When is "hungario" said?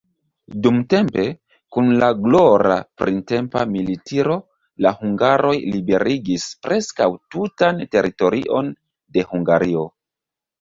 9.37-9.85